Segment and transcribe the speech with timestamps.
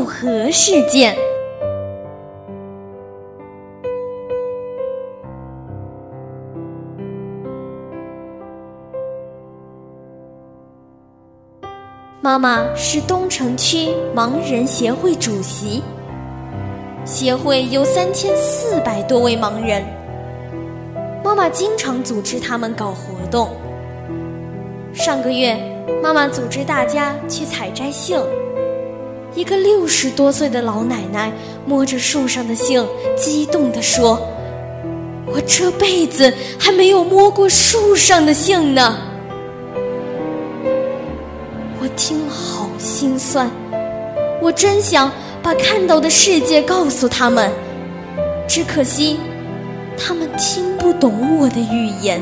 [0.00, 1.14] 跳河事件。
[12.22, 15.82] 妈妈是东城区盲人协会主席，
[17.04, 19.84] 协会有三千四百多位盲人。
[21.22, 23.50] 妈妈经常组织他们搞活动。
[24.94, 25.58] 上个月，
[26.02, 28.18] 妈妈组织大家去采摘杏。
[29.34, 31.30] 一个六十多岁的老奶奶
[31.64, 34.20] 摸着树上的杏，激动地说
[35.24, 38.98] ：“我这辈子还没有摸过树上的杏呢。”
[41.80, 43.48] 我听了好心酸，
[44.42, 45.10] 我真想
[45.42, 47.48] 把看到的世界告诉他们，
[48.48, 49.20] 只可惜
[49.96, 52.20] 他们听不懂我的语言。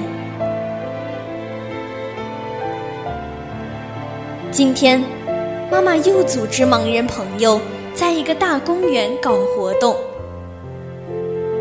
[4.50, 5.02] 今天，
[5.70, 7.60] 妈妈又组织盲人朋友
[7.94, 9.94] 在一个大公园搞活动。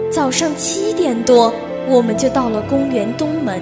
[0.09, 1.53] 早上七点多，
[1.89, 3.61] 我们就到了公园东门，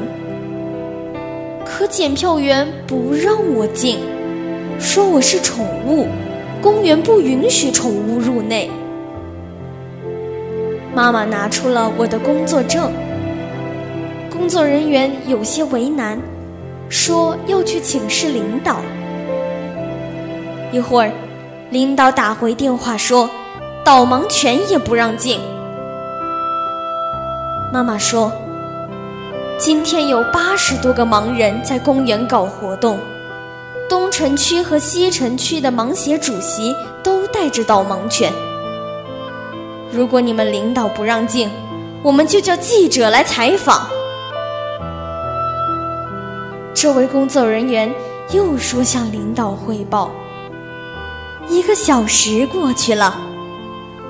[1.66, 4.00] 可检票员不让我进。
[4.80, 6.06] 说我是宠物，
[6.62, 8.70] 公园不允许宠物入内。
[10.94, 12.92] 妈妈拿出了我的工作证，
[14.30, 16.20] 工作人员有些为难，
[16.88, 18.82] 说要去请示领导。
[20.76, 21.12] 一会儿，
[21.70, 23.30] 领导打回电话说，
[23.81, 25.40] 导盲犬也不让进。
[27.72, 28.30] 妈妈说，
[29.58, 33.00] 今天有八十多个盲人在公园搞活动。
[33.88, 38.30] 东城区和西城区的盲协主席都带着导盲犬。
[39.94, 41.50] 如果你们领导不让进，
[42.04, 43.88] 我们就叫记者来采访。
[46.73, 47.89] 这位工作人员
[48.32, 50.11] 又说向领导汇报。
[51.55, 53.16] 一个小时过去了，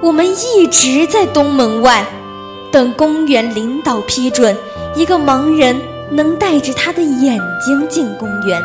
[0.02, 2.04] 我们一直在东门外
[2.72, 4.58] 等公园领导批准，
[4.96, 5.80] 一个盲人
[6.10, 8.60] 能带着他的眼睛进公园。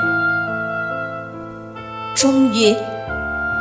[2.16, 2.74] 终于，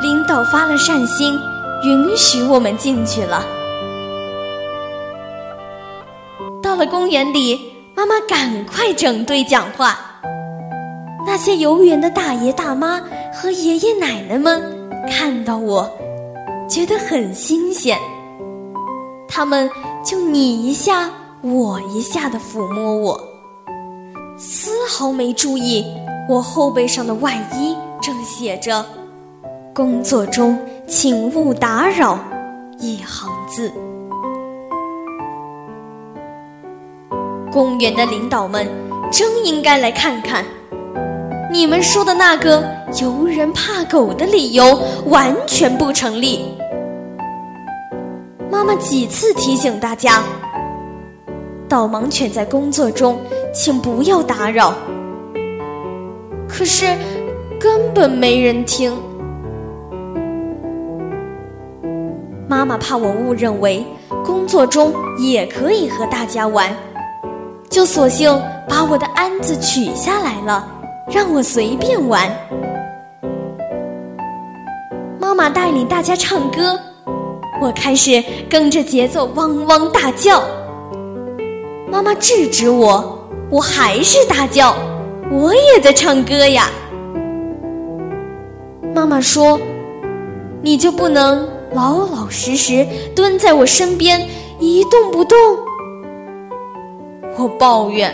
[0.02, 1.38] 领导发了善心，
[1.84, 3.46] 允许我们进去了。
[6.63, 7.59] 到了公园里，
[7.94, 10.00] 妈妈赶快整队讲话。
[11.28, 13.01] 那些游园的大爷大妈
[13.34, 14.78] 和爷爷奶奶们
[15.09, 15.90] 看到我，
[16.70, 17.97] 觉得很新鲜，
[19.28, 19.70] 他们
[20.06, 21.09] 就你一下
[21.42, 23.22] 我一下的抚摸我，
[24.38, 25.86] 丝毫没注意
[26.30, 27.75] 我后背上的外衣。
[28.02, 28.86] 正写着
[29.75, 32.18] “工作中请勿打扰”
[32.80, 33.74] 一行字。
[37.52, 38.66] 公园的领导们
[39.12, 40.46] 真应该来看看，
[41.52, 42.64] 你们说的那个
[43.02, 46.46] 游人怕狗的理由完全不成立。
[48.52, 50.24] 妈妈几次提醒大家，
[51.68, 53.20] 导盲犬在工作中
[53.54, 54.74] 请不要打扰，
[56.48, 56.96] 可是。
[57.62, 58.98] 根本没人听。
[62.48, 63.86] 妈妈怕我误认为
[64.24, 66.74] 工作中也可以和大家玩，
[67.70, 68.34] 就索性
[68.66, 70.66] 把我的鞍子取下来了，
[71.12, 72.30] 让我随便玩。
[75.20, 76.80] 妈妈带领大家唱歌，
[77.62, 80.44] 我开始跟着节奏汪汪大叫。
[81.92, 84.75] 妈妈制止我，我还是大叫，
[85.31, 86.69] 我也在唱歌呀。
[88.94, 89.59] 妈妈说
[90.62, 94.28] ：“你就不能老老实实蹲在我身边
[94.59, 95.38] 一动不动？”
[97.38, 98.14] 我抱怨：“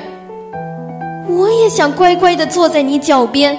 [1.28, 3.58] 我也想乖乖的坐在你脚边，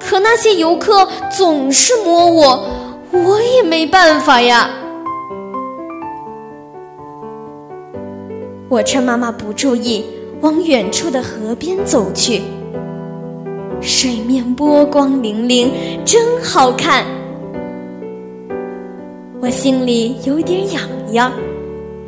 [0.00, 2.68] 可那些游客总是摸我，
[3.12, 4.68] 我也没办法呀。”
[8.68, 10.04] 我趁妈妈不注意，
[10.40, 12.42] 往远处的河边走去。
[13.80, 15.70] 水面波光粼粼，
[16.04, 17.04] 真好看。
[19.40, 20.82] 我心里有点痒
[21.12, 21.32] 痒，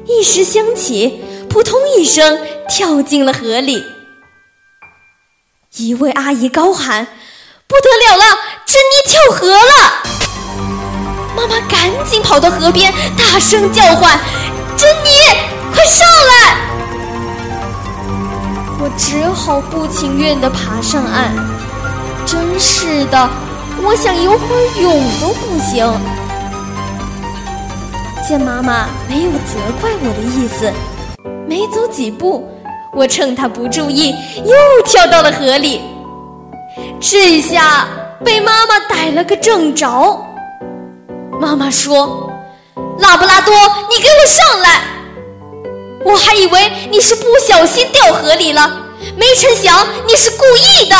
[0.06, 2.38] 一时兴起，扑通一声
[2.68, 3.84] 跳进了河里。
[5.76, 7.06] 一位阿姨高喊
[7.68, 8.24] ：“不得了了，
[8.64, 9.60] 珍妮跳河了！”
[11.36, 14.18] 妈妈赶紧跑到河边，大声叫唤
[14.74, 15.10] ：“珍妮，
[15.74, 16.56] 快上来！”
[18.80, 21.30] 我只好不情愿地爬上岸。
[22.24, 23.28] 真是的，
[23.82, 25.86] 我想游会儿泳都不行。
[28.26, 30.72] 见妈妈没有责怪我的意思，
[31.46, 32.50] 没走几步，
[32.96, 34.54] 我趁他不注意，又
[34.86, 35.82] 跳到了河里。
[36.98, 37.86] 这下
[38.24, 40.18] 被妈妈逮了个正着。
[41.38, 42.32] 妈妈说
[42.98, 43.54] ：“拉布拉多，
[43.90, 44.80] 你给我上来！
[46.06, 50.96] 我还以为你是不小心掉河里了，没成想你是故意的。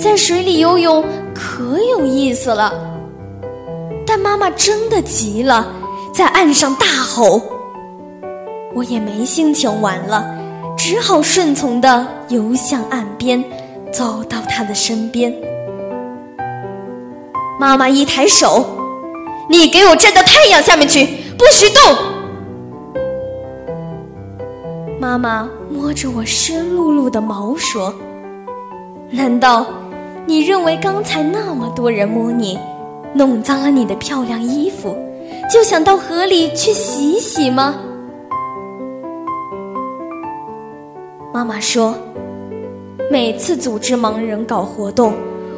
[0.00, 2.72] 在水里游泳可有意思了，
[4.04, 5.64] 但妈妈真的急了，
[6.12, 7.40] 在岸上大吼。
[8.76, 10.22] 我也没心情玩了，
[10.76, 13.42] 只好顺从的游向岸边，
[13.90, 15.34] 走到他的身边。”
[17.58, 18.66] 妈妈一抬手，
[19.48, 21.06] 你给我站到太阳下面去，
[21.38, 21.96] 不许动！
[25.00, 27.94] 妈妈摸着我湿漉漉的毛说
[29.10, 29.64] ：“难道
[30.26, 32.58] 你认为刚才那么多人摸你，
[33.14, 34.94] 弄脏了你的漂亮衣服，
[35.50, 37.74] 就想到河里去洗洗吗？”
[41.36, 41.94] 妈妈说
[43.12, 45.12] ：“每次组织盲人搞活动。”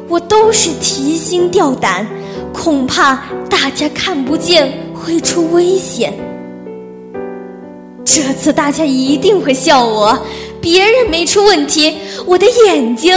[0.09, 2.05] 我都是提心吊胆，
[2.53, 6.13] 恐怕大家看不见会出危险。
[8.03, 10.19] 这次大家一定会笑我，
[10.59, 13.15] 别人没出问题，我的眼睛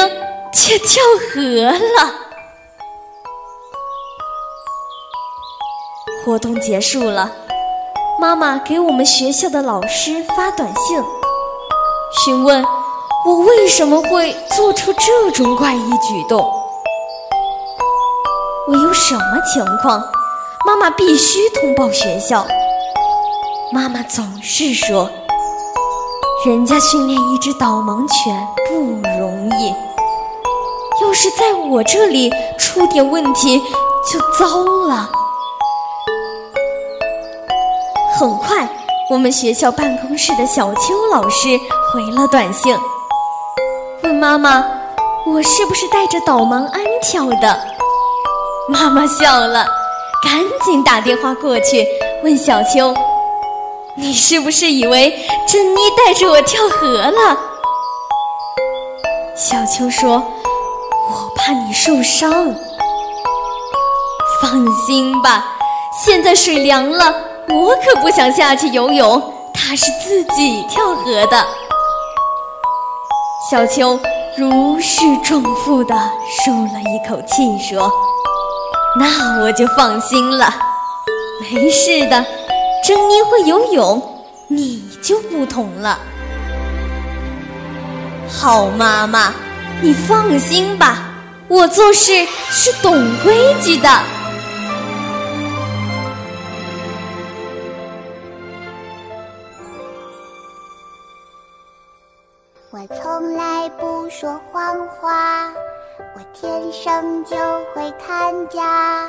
[0.55, 1.03] 却跳
[1.35, 2.15] 河了。
[6.25, 7.33] 活动结束了，
[8.21, 11.03] 妈妈给我们学校的老师发短信，
[12.13, 12.63] 询问
[13.27, 16.39] 我为什么会做出这种怪异举动。
[18.69, 20.01] 我有什么情况，
[20.67, 22.47] 妈妈必须通报学校。
[23.73, 25.09] 妈妈总是说，
[26.47, 28.75] 人家训练一只导盲犬不
[29.19, 29.75] 容易，
[31.03, 33.59] 要是在我这里出点问题
[34.11, 35.11] 就糟了。
[38.19, 38.69] 很快，
[39.11, 41.49] 我们学校办公室的小邱老师
[41.93, 42.77] 回了短信，
[44.03, 44.65] 问妈妈，
[45.27, 47.61] 我是不是带着导盲鞍跳的？
[48.69, 49.67] 妈妈笑了，
[50.23, 51.87] 赶紧打电话过去
[52.23, 52.95] 问小秋
[53.97, 55.11] ：“你是不是以为
[55.47, 57.39] 珍妮带着我跳河了？”
[59.37, 60.23] 小秋说
[61.11, 62.33] ：“我怕你受伤。”
[64.41, 65.45] 放心吧，
[66.05, 67.15] 现在水凉了，
[67.49, 69.33] 我可不想下去游泳。
[69.55, 71.47] 他是自己跳河的。
[73.51, 73.99] 小秋
[74.37, 75.95] 如释重负地
[76.45, 77.91] 舒了一口气说。
[78.99, 80.53] 那我就放心了，
[81.41, 82.25] 没事的，
[82.85, 84.03] 珍妮会游泳，
[84.49, 85.99] 你就不同了。
[88.29, 89.33] 好妈妈，
[89.81, 90.99] 你放心吧，
[91.49, 92.93] 我做事是懂
[93.23, 93.89] 规矩的。
[102.73, 105.53] 我从来不说谎话。
[106.15, 107.37] 我天生就
[107.75, 109.07] 会看家，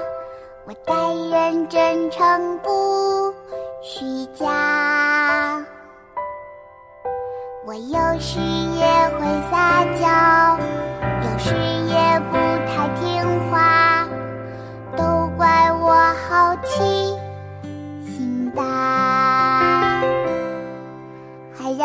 [0.66, 0.94] 我待
[1.32, 3.34] 人真诚不
[3.82, 5.66] 虚假。
[7.66, 8.84] 我有时也
[9.18, 10.53] 会撒娇，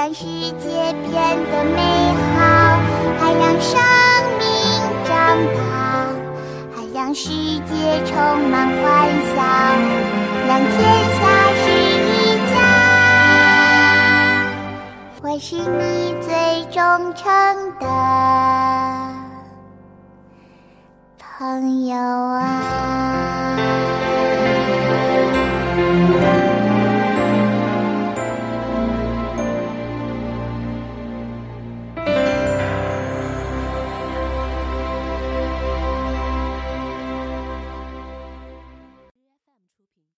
[0.09, 0.65] 让世界
[1.03, 1.81] 变得美
[2.35, 2.41] 好，
[3.21, 3.79] 还让生
[4.39, 4.43] 命。
[5.05, 5.13] 长
[5.55, 5.61] 大，
[6.75, 7.71] 还让世界
[8.07, 8.17] 充
[8.49, 8.81] 满欢
[9.27, 9.37] 笑，
[10.49, 10.73] 让天
[11.13, 11.21] 下
[11.53, 11.63] 是
[12.09, 12.09] 一
[12.49, 12.57] 家。
[15.21, 16.33] 我是你最
[16.71, 16.81] 忠
[17.15, 17.29] 诚
[17.79, 17.85] 的
[21.19, 23.08] 朋友啊。